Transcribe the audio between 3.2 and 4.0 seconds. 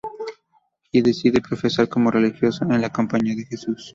de Jesús.